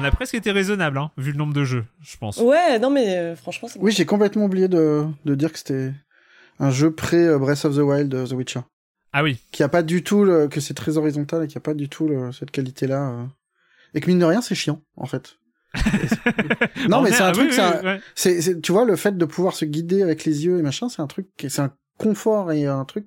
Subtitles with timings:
[0.00, 2.38] On a presque été raisonnable, hein, vu le nombre de jeux, je pense.
[2.38, 5.92] Ouais, non mais euh, franchement, c'est Oui, j'ai complètement oublié de, de dire que c'était
[6.58, 8.60] un jeu pré euh, Breath of the Wild, euh, The Witcher.
[9.12, 9.38] Ah oui.
[9.52, 11.88] Qui a pas du tout le, que c'est très horizontal et qui a pas du
[11.88, 13.10] tout le, cette qualité-là.
[13.10, 13.24] euh.
[13.94, 15.36] Et que mine de rien, c'est chiant, en fait.
[16.88, 17.56] non, On mais est- c'est un ah truc, oui,
[18.14, 18.60] c'est oui, ouais.
[18.60, 21.06] tu vois, le fait de pouvoir se guider avec les yeux et machin, c'est un
[21.06, 23.06] truc, c'est un confort et un truc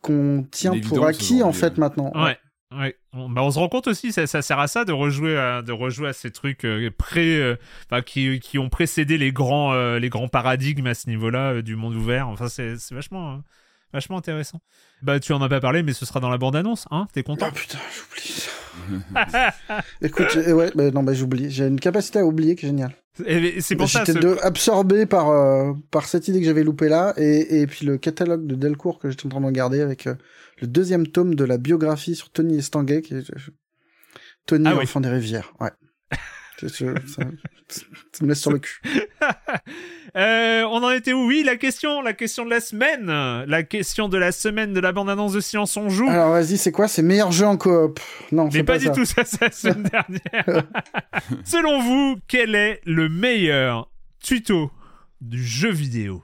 [0.00, 1.78] qu'on tient pour acquis, en fait, ouais.
[1.80, 2.12] maintenant.
[2.14, 2.38] Ouais.
[2.78, 2.96] Ouais.
[3.12, 5.62] On, bah, on se rend compte aussi, ça, ça sert à ça de rejouer à,
[5.62, 7.56] de rejouer à ces trucs euh, pré, euh,
[7.90, 11.62] enfin, qui, qui ont précédé les grands, euh, les grands paradigmes à ce niveau-là euh,
[11.62, 12.28] du monde ouvert.
[12.28, 13.36] Enfin, c'est, c'est vachement, euh,
[13.92, 14.60] vachement intéressant.
[15.02, 17.48] Bah, tu en as pas parlé, mais ce sera dans la bande-annonce, hein T'es content?
[17.50, 18.46] Oh putain, j'oublie.
[20.02, 21.50] Écoute, j'ai- ouais, bah, non, bah, j'oublie.
[21.50, 22.94] J'ai une capacité à oublier qui est géniale.
[23.26, 24.04] Et C'est pour ça.
[24.04, 27.84] J'étais ce- absorbé par, euh, par cette idée que j'avais loupée là, et, et puis
[27.84, 30.14] le catalogue de Delcourt que j'étais en train de regarder avec euh,
[30.60, 33.34] le deuxième tome de la biographie sur Tony Estanguet, qui est euh,
[34.46, 34.84] Tony, Ah oui.
[34.84, 35.52] enfant des rivières.
[35.60, 35.70] Ouais.
[36.68, 36.84] Ça
[38.22, 38.80] me laisse sur le cul.
[40.14, 41.26] Euh, on en était où?
[41.26, 44.92] Oui, la question, la question de la semaine, la question de la semaine de la
[44.92, 46.08] bande-annonce de Silence on joue.
[46.08, 46.86] Alors vas-y, c'est quoi?
[46.86, 47.98] C'est meilleur jeu en coop
[48.30, 48.92] Non, Mais c'est pas, pas, du ça.
[48.92, 50.64] tout ça, c'est la semaine dernière.
[51.44, 53.90] Selon vous, quel est le meilleur
[54.22, 54.70] tuto
[55.22, 56.22] du jeu vidéo?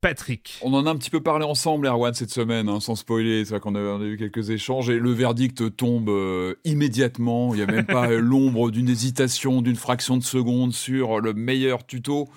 [0.00, 0.58] Patrick.
[0.62, 3.44] On en a un petit peu parlé ensemble, Erwan, cette semaine, hein, sans spoiler.
[3.44, 7.54] C'est vrai qu'on a, on a eu quelques échanges et le verdict tombe euh, immédiatement.
[7.54, 11.32] Il n'y a même pas euh, l'ombre d'une hésitation, d'une fraction de seconde sur le
[11.32, 12.28] meilleur tuto.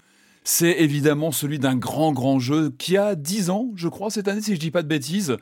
[0.43, 4.41] C'est évidemment celui d'un grand, grand jeu qui a 10 ans, je crois, cette année,
[4.41, 5.37] si je dis pas de bêtises.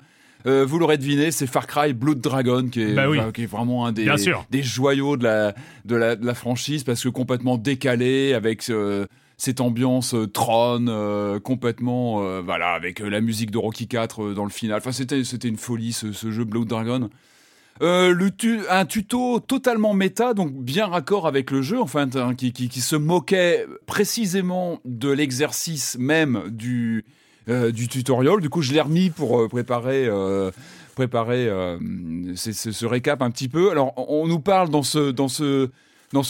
[0.46, 3.20] Euh, vous l'aurez deviné, c'est Far Cry Blood Dragon, qui est, Bah oui.
[3.20, 4.06] enfin, qui est vraiment un des,
[4.64, 5.54] joyaux de la,
[5.86, 9.06] de, la, de la franchise, parce que complètement décalé, avec euh,
[9.38, 14.44] cette ambiance euh, Tron, euh, complètement, voilà, avec la musique de Rocky 4 euh, dans
[14.44, 14.78] le final.
[14.78, 17.10] Enfin, c'était, c'était une folie, ce, ce jeu Blood Dragon.
[17.82, 18.30] Euh,
[18.70, 23.66] un tuto totalement méta, donc bien raccord avec le jeu, enfin, hein, qui, se moquait
[23.86, 27.06] précisément de l'exercice même du,
[27.50, 28.40] euh, tutoriel.
[28.40, 30.06] Du coup, je l'ai remis pour euh, préparer,
[30.96, 33.70] ce récap un petit peu.
[33.72, 35.70] Alors, on nous parle dans ce,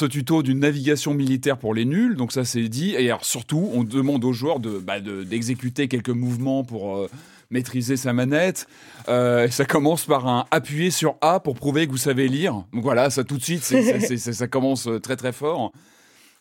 [0.07, 2.93] tuto d'une navigation militaire pour les nuls, donc ça c'est dit.
[2.95, 7.07] Et alors surtout, on demande aux joueurs bah, de- d'exécuter quelques mouvements pour
[7.49, 8.67] maîtriser sa manette.
[9.07, 12.65] Euh, ça commence par un appuyer sur A pour prouver que vous savez lire.
[12.73, 15.71] Donc voilà, ça tout de suite, ça commence euh, très très fort.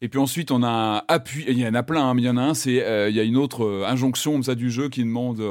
[0.03, 1.45] Et puis ensuite, on a appui.
[1.49, 3.17] Il y en a plein, hein, mais il y en a un, c'est euh, il
[3.17, 5.43] y a une autre injonction comme ça du jeu qui demande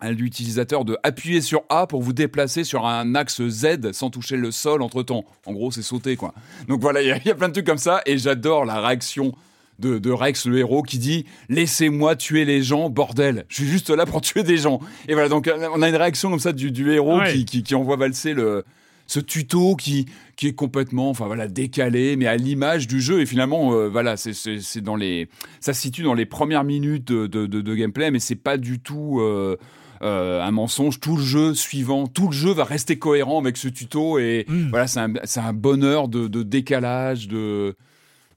[0.00, 4.36] à l'utilisateur de appuyer sur A pour vous déplacer sur un axe Z sans toucher
[4.36, 5.24] le sol entre temps.
[5.46, 6.34] En gros, c'est sauter quoi.
[6.68, 9.32] Donc voilà, il y, y a plein de trucs comme ça et j'adore la réaction.
[9.78, 13.44] De, de Rex, le héros, qui dit Laissez-moi tuer les gens, bordel.
[13.48, 14.80] Je suis juste là pour tuer des gens.
[15.08, 17.32] Et voilà, donc on a une réaction comme ça du, du héros Ouais.
[17.32, 18.64] qui, qui, qui envoie valser le,
[19.06, 23.26] ce tuto qui, qui est complètement enfin voilà décalé mais à l'image du jeu et
[23.26, 25.28] finalement euh, voilà c'est c'est dans les
[25.60, 28.56] ça se situe dans les premières minutes de, de, de- de gameplay mais c'est pas
[28.56, 29.56] du tout euh,
[30.02, 33.68] euh, un mensonge tout le jeu suivant tout le jeu va rester cohérent avec ce
[33.68, 34.68] tuto et Mm.
[34.70, 37.74] voilà c'est un, c'est un bonheur de, de décalage de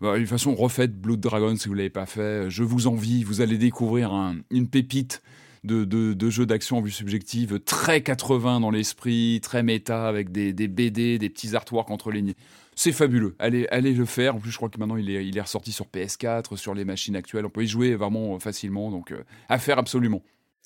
[0.01, 2.49] Bah, de toute façon, refaites Blood Dragon si vous l'avez pas fait.
[2.49, 3.23] Je vous envie.
[3.23, 5.21] Vous allez découvrir un- une pépite
[5.63, 10.31] de, de, de jeu d'action en vue subjective très 80 dans l'esprit, très méta avec
[10.31, 12.33] des, des BD, des petits artworks entre lignes.
[12.75, 13.35] C'est fabuleux.
[13.39, 14.35] Allez, allez le faire.
[14.35, 16.83] En plus, je crois que maintenant il est, il est ressorti sur PS4, sur les
[16.85, 17.45] machines actuelles.
[17.45, 18.91] On peut y jouer vraiment facilement.
[18.91, 20.21] Donc, euh, à faire absolument.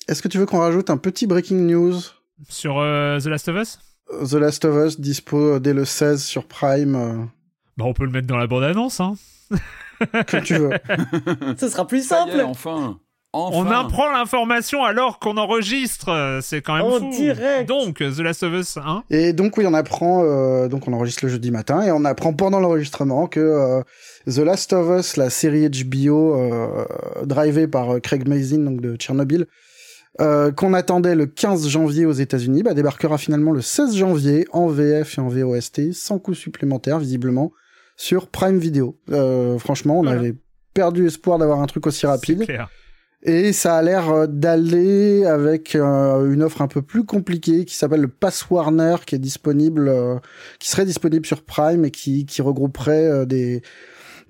[0.08, 1.94] Est-ce que tu veux qu'on rajoute un petit breaking news?
[2.48, 3.78] Sur euh, The Last of Us?
[4.28, 7.24] The Last of Us dispo dès le 16 sur Prime, euh,
[7.80, 9.14] Bah, on peut le mettre dans la bande-annonce, hein.
[10.30, 10.70] comme tu veux.
[11.58, 12.40] Ce sera plus est, simple.
[12.46, 12.98] enfin.
[13.32, 13.58] Enfin.
[13.58, 16.40] On apprend l'information alors qu'on enregistre.
[16.42, 17.10] C'est quand même En fou.
[17.10, 17.68] direct.
[17.68, 19.04] Donc, The Last of Us 1.
[19.10, 22.32] Et donc oui, on apprend, euh, donc on enregistre le jeudi matin et on apprend
[22.32, 23.82] pendant l'enregistrement que euh,
[24.26, 26.84] The Last of Us, la série HBO euh,
[27.24, 29.46] drivée par euh, Craig Mazin, donc de Tchernobyl,
[30.20, 34.66] euh, qu'on attendait le 15 janvier aux États-Unis, bah, débarquera finalement le 16 janvier en
[34.66, 37.52] VF et en VOST, sans coût supplémentaire visiblement,
[38.00, 38.98] sur Prime Video.
[39.10, 40.20] Euh, franchement, on Voilà.
[40.20, 40.34] avait
[40.72, 42.44] perdu espoir d'avoir un truc aussi C'est rapide.
[42.46, 42.70] clair.
[43.22, 47.76] Et ça a l'air euh, d'aller avec euh, une offre un peu plus compliquée qui
[47.76, 50.18] s'appelle le Pass Warner, qui est disponible, euh,
[50.58, 53.60] qui serait disponible sur Prime et qui, qui regrouperait euh, des,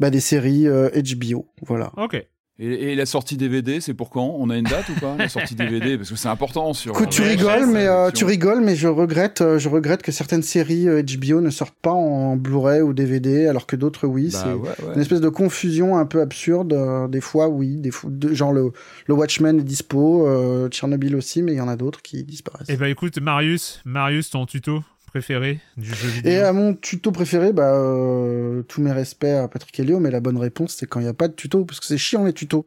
[0.00, 1.46] bah, des séries HBO.
[1.62, 1.92] Voilà.
[1.96, 2.26] Ok.
[2.62, 4.36] Et, et la sortie DVD, c'est pour quand?
[4.38, 5.16] On a une date ou pas?
[5.18, 6.92] La sortie DVD Parce que c'est important sur.
[6.92, 8.10] Écoute, tu Ouais, rigoles, mais euh, sélection.
[8.18, 11.78] tu rigoles, mais je regrette, euh, je regrette que certaines séries euh, HBO ne sortent
[11.80, 14.28] pas en Blu-ray ou DVD, alors que d'autres oui.
[14.32, 14.94] Bah c'est ouais, ouais.
[14.94, 16.72] une espèce de confusion un peu absurde.
[16.74, 18.72] euh, des fois, oui, des fois, de- genre le,
[19.06, 22.66] le Watchmen est dispo, euh, Tchernobyl aussi, mais il y en a d'autres qui disparaissent.
[22.68, 27.12] Eh ben, écoute, Marius, Marius, ton tuto préféré du jeu vidéo Et à mon tuto
[27.12, 31.00] préféré, bah, euh, tous mes respects à Patrick Helio, mais la bonne réponse, c'est quand
[31.00, 32.66] il n'y a pas de tuto, parce que c'est chiant les tutos.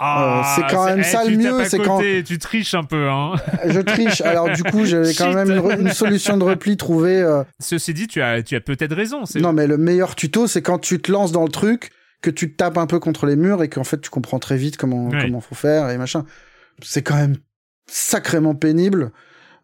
[0.00, 2.84] Ah, Euh, c'est quand même eh, ça le tu mieux, c'est quand- Tu triches un
[2.84, 3.32] peu, hein.
[3.68, 7.20] Je triche, alors du coup, j'avais quand même une, re- une solution de repli trouvée.
[7.20, 9.24] euh, Ceci dit, tu as, tu as peut-être raison.
[9.40, 11.90] Non, mais le meilleur tuto, c'est quand tu te lances dans le truc,
[12.22, 14.56] que tu te tapes un peu contre les murs et qu'en fait, tu comprends très
[14.56, 15.18] vite comment, Ouais.
[15.22, 16.24] comment faut faire et machin.
[16.80, 17.36] C'est quand même
[17.88, 19.08] sacrément pénible euh,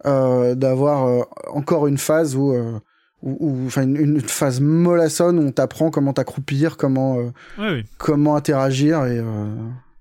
[0.04, 1.22] d'avoir euh,
[1.52, 2.52] encore une phase où...
[2.52, 2.78] euh,
[3.22, 7.22] où- où- enfin une, une phase mollassonne où on t'apprend comment t'accroupir, comment euh,
[7.58, 7.84] Ouais, oui.
[7.96, 9.46] comment interagir et euh,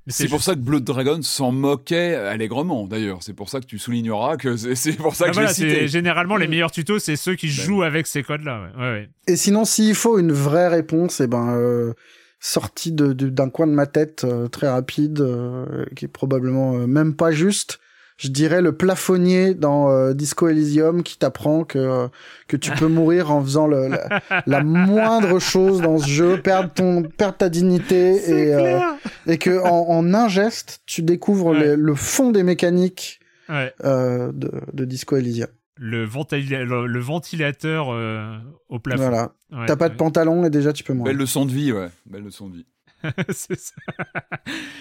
[0.07, 3.19] C'est pour ça que Blood Dragon s'en moquait allègrement, d'ailleurs.
[3.23, 5.69] C'est pour ça que tu souligneras que c'est- pour ça Ah, que voilà, l'ai c'est
[5.69, 5.87] cité.
[5.87, 7.53] généralement les meilleurs tutos, c'est ceux qui Ben.
[7.53, 8.61] jouent avec ces codes-là.
[8.75, 8.81] Ouais.
[8.83, 9.09] Ouais, ouais.
[9.27, 11.93] Et sinon, s'il faut une vraie réponse, et ben, euh,
[12.41, 16.75] sortie de, de- d'un coin de ma tête euh, très rapide, euh, qui est probablement
[16.75, 17.79] euh, même pas juste,
[18.17, 22.07] je dirais le plafonnier dans euh, Disco Elysium qui t'apprend que euh,
[22.47, 26.71] que tu peux mourir en faisant le, la, la moindre chose dans ce jeu, perdre
[26.73, 28.79] ton perdre ta dignité et euh,
[29.27, 31.59] et que en, en un geste, tu découvres Ouais.
[31.59, 33.19] le, le fond des mécaniques
[33.49, 33.73] Ouais.
[33.83, 35.49] euh, de, de Disco Elysium.
[35.77, 38.37] Le, ventila- le, le ventilateur euh,
[38.69, 39.09] au plafond.
[39.09, 39.31] Voilà.
[39.51, 41.11] Ouais, T'as pas de pantalon et déjà tu peux mourir.
[41.11, 41.89] Belle leçon de vie, ouais.
[42.05, 42.65] Belle leçon de vie.
[43.31, 43.73] C'est ça.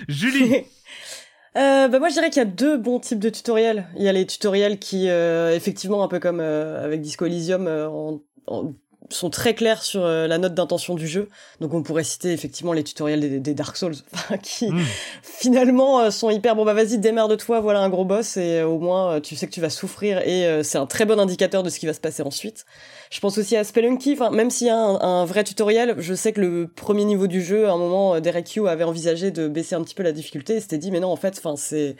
[0.08, 0.54] Julie
[1.56, 3.86] Euh, bah moi je dirais qu'il y a deux bons types de tutoriels.
[3.96, 7.66] Il y a les tutoriels qui, euh, effectivement, un peu comme euh, avec Disco Elysium,
[7.66, 8.72] euh, en- en-
[9.12, 11.28] sont très clairs sur euh, la note d'intention du jeu.
[11.60, 13.94] Donc on pourrait citer effectivement les tutoriels des, des Dark Souls,
[14.42, 14.80] qui Mm.
[15.22, 18.60] finalement euh, sont hyper bon bah vas-y démarre de toi, voilà un gros boss et
[18.60, 21.62] euh, au moins tu sais que tu vas souffrir et c'est un très bon indicateur
[21.62, 22.64] de ce qui va se passer ensuite.
[23.10, 26.14] Je pense aussi à Spelunky, enfin même s'il y a un, un vrai tutoriel, je
[26.14, 29.48] sais que le premier niveau du jeu, à un moment, Derek Yu avait envisagé de
[29.48, 31.96] baisser un petit peu la difficulté et s'était dit mais non en fait, enfin c'est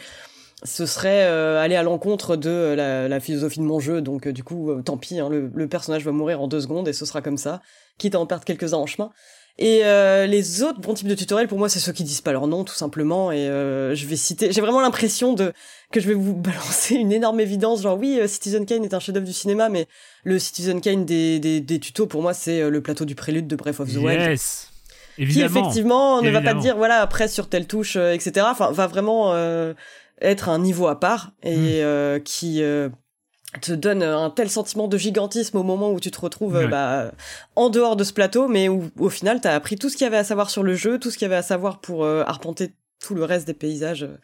[0.64, 4.26] ce serait euh, aller à l'encontre de euh, la, la philosophie de mon jeu, donc
[4.26, 6.88] euh, du coup euh, tant pis, hein, le, le personnage va mourir en deux secondes
[6.88, 7.60] et ce sera comme ça,
[7.98, 9.10] quitte à en perdre quelques-uns en chemin.
[9.58, 12.32] Et euh, les autres bons types de tutoriels, pour moi, c'est ceux qui disent pas
[12.32, 13.30] leur nom, tout simplement.
[13.32, 14.50] Et euh, je vais citer.
[14.50, 15.52] J'ai vraiment l'impression de
[15.92, 18.98] que je vais vous balancer une énorme évidence, genre oui, euh, Citizen Kane est un
[18.98, 19.88] chef-d'œuvre du cinéma, mais
[20.24, 23.54] le Citizen Kane des, des, des tutos, pour moi, c'est le plateau du prélude de
[23.56, 24.72] Breath of the Wild Yes
[25.16, 25.60] qui Évidemment.
[25.60, 28.86] effectivement ne va pas te dire voilà après sur telle touche euh, etc enfin va
[28.86, 29.74] vraiment euh,
[30.20, 31.84] être un niveau à part et Mm.
[31.84, 32.88] euh, qui euh,
[33.60, 36.68] te donne un tel sentiment de gigantisme au moment où tu te retrouves Ouais.
[36.68, 37.10] bah,
[37.56, 40.08] en dehors de ce plateau mais où au final t'as appris tout ce qu'il y
[40.08, 42.22] avait à savoir sur le jeu tout ce qu'il y avait à savoir pour euh,
[42.26, 42.72] arpenter
[43.02, 44.16] tout le reste des paysages euh,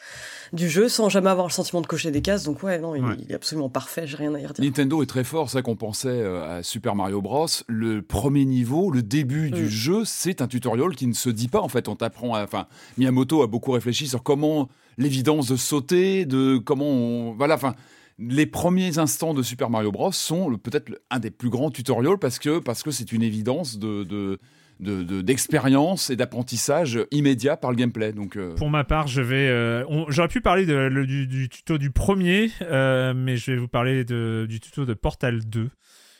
[0.52, 3.04] du jeu sans jamais avoir le sentiment de cocher des cases donc ouais non il,
[3.04, 3.16] Ouais.
[3.18, 5.76] il est absolument parfait j'ai rien à y redire Nintendo est très fort, ça qu'on
[5.76, 7.46] pensait euh, à Super Mario Bros.
[7.66, 9.68] Le premier niveau, le début du Mm.
[9.68, 11.60] jeu, c'est un tutoriel qui ne se dit pas.
[11.60, 12.40] En fait, on t'apprend.
[12.40, 12.66] Enfin,
[12.96, 17.32] Miyamoto a beaucoup réfléchi sur comment l'évidence de sauter, de comment on.
[17.34, 17.74] Voilà, enfin.
[18.20, 22.40] Les premiers instants de Super Mario Bros sont peut-être un des plus grands tutoriels parce
[22.40, 24.40] que parce que c'est une évidence de de-
[24.80, 28.12] de- de- d'expérience et d'apprentissage immédiat par le gameplay.
[28.12, 29.48] Donc euh, Pour ma part, je vais.
[29.48, 34.60] euh, J'aurais pu parler du, tuto du premier, euh, mais je vais vous parler du
[34.60, 35.70] tuto de Portal 2,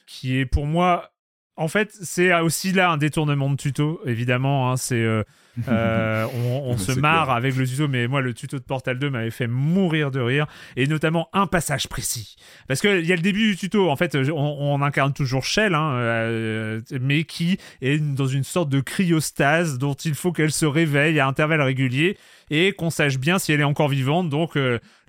[0.07, 1.11] qui est pour moi
[1.59, 4.71] en fait, c'est aussi là un détournement de tuto, évidemment.
[4.71, 5.25] Hein, c'est euh,
[5.69, 6.25] euh,
[6.65, 9.49] on, se marre avec le tuto, mais moi, le tuto de Portal 2 m'avait fait
[9.49, 10.47] mourir de rire,
[10.77, 12.37] et notamment un passage précis.
[12.69, 15.95] Parce qu'il y a le début du tuto, en fait, on, incarne toujours Shell, hein,
[15.95, 21.19] euh, mais qui est dans une sorte de cryostase dont il faut qu'elle se réveille
[21.19, 22.17] à intervalles réguliers
[22.51, 24.29] et qu'on sache bien si elle est encore vivante.
[24.29, 24.57] Donc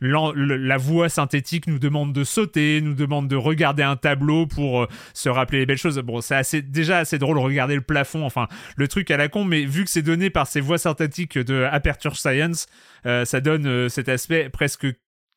[0.02, 4.88] la, voix synthétique nous demande de sauter, nous demande de regarder un tableau pour euh,
[5.14, 5.98] se rappeler les belles choses.
[6.00, 9.28] Bon, c'est assez, déjà assez drôle de regarder le plafond, enfin le truc à la
[9.28, 12.68] con, mais vu que c'est donné par ces voix synthétiques de Aperture Science,
[13.06, 14.88] euh, ça donne cet aspect presque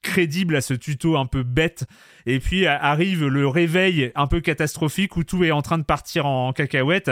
[0.03, 1.85] crédible à ce tuto un peu bête.
[2.27, 6.27] Et puis arrive le réveil un peu catastrophique où tout est en train de partir
[6.27, 7.11] en cacahuète,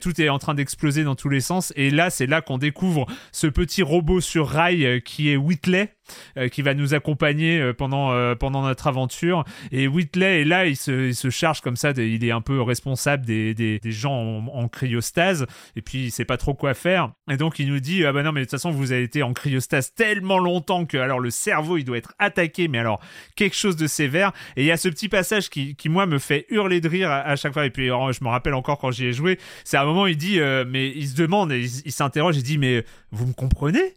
[0.00, 1.72] tout est en train d'exploser dans tous les sens.
[1.74, 5.92] Et là, c'est là qu'on découvre ce petit robot sur rail euh, qui est Whitley.
[6.36, 9.44] Euh, qui va nous accompagner euh, pendant, pendant notre aventure.
[9.72, 13.24] Et Whitley est là, il se, il charge comme ça, il est un peu responsable
[13.24, 17.12] des, des, gens en, cryostase, et puis il sait pas trop quoi faire.
[17.30, 19.22] Et donc il nous dit, ah bah non, mais de toute façon, vous avez été
[19.22, 23.00] en cryostase tellement longtemps que alors le cerveau, il doit être attaqué, mais alors
[23.36, 24.32] quelque chose de sévère.
[24.56, 27.10] Et il y a ce petit passage qui, qui moi, me fait hurler de rire
[27.10, 27.66] à, chaque fois.
[27.66, 30.06] Et puis, oh, je me rappelle encore quand j'y ai joué, c'est à un moment,
[30.06, 33.94] il dit, euh, mais il se demande, il, s'interroge, il dit, mais vous me comprenez?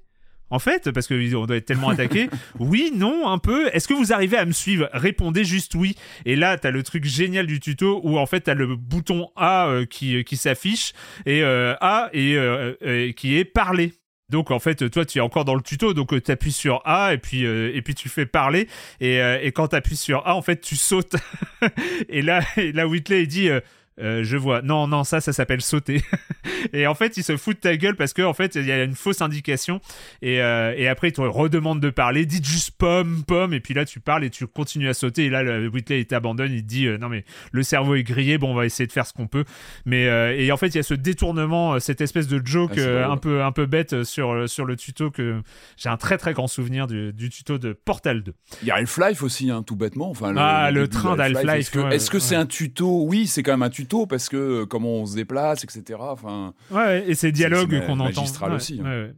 [0.53, 2.29] En fait, parce qu'on doit être tellement attaqué.
[2.59, 3.69] oui, non, un peu.
[3.73, 4.89] Est-ce que vous arrivez à me suivre?
[4.93, 5.95] Répondez juste oui.
[6.25, 9.67] Et là, t'as le truc génial du tuto où en fait t'as le bouton A
[9.67, 10.93] euh, qui, qui s'affiche
[11.25, 13.93] et euh, A et qui est parler.
[14.33, 16.81] Donc en fait, toi, tu es encore dans le tuto, donc euh, tu appuies sur
[16.85, 18.67] A et puis, euh, et puis tu fais parler.
[18.99, 21.15] Et, euh, et quand tu appuies sur A, en fait, tu sautes.
[22.09, 23.59] et là, et là, Whitley, il dit euh,
[23.97, 24.61] je vois.
[24.61, 26.01] Non, non, ça, ça s'appelle sauter.
[26.73, 28.71] et en fait, il se fout de ta gueule parce qu'en en fait, il y
[28.71, 29.81] a une fausse indication.
[30.21, 32.25] Et, euh, et après, il te redemande de parler.
[32.25, 33.53] Dites juste pomme, pomme.
[33.53, 35.25] Et puis là, tu parles et tu continues à sauter.
[35.25, 36.51] Et là, le Whitley, il t'abandonne.
[36.51, 38.37] Il te dit euh, Non, mais le cerveau est grillé.
[38.37, 39.45] Bon, on va essayer de faire ce qu'on peut.
[39.85, 43.17] Mais et en fait, il y a ce détournement, cette espèce de joke ah, un,
[43.17, 45.41] peu, un peu bête sur, sur le tuto que
[45.77, 48.33] j'ai un très, très grand souvenir du, du tuto de Portal 2.
[48.61, 50.09] Il y a Half-Life aussi, hein, tout bêtement.
[50.09, 51.75] Enfin, ah, le, train d'Half-Life.
[51.91, 53.05] Est-ce que c'est un tuto?
[53.07, 55.99] Oui, c'est quand même un tuto parce que euh, comment on se déplace, etc.
[55.99, 58.23] Enfin, ouais, et ces dialogues qu'on entend.
[58.53, 58.81] aussi.
[58.83, 59.09] Hein.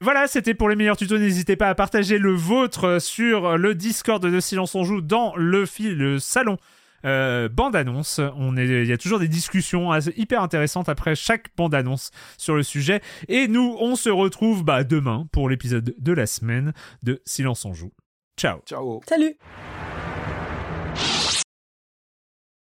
[0.00, 1.18] Voilà, c'était pour les meilleurs tutos.
[1.18, 5.64] N'hésitez pas à partager le vôtre sur le Discord de Silence on Joue dans le,
[5.64, 6.58] fil, le salon
[7.06, 8.20] euh, bande-annonce.
[8.56, 13.00] Il y a toujours des discussions hyper intéressantes après chaque bande-annonce sur le sujet.
[13.28, 17.72] Et nous, on se retrouve bah, demain pour l'épisode de la semaine de Silence on
[17.72, 17.92] Joue.
[18.36, 18.58] Ciao.
[18.66, 19.00] Ciao.
[19.06, 19.36] Salut.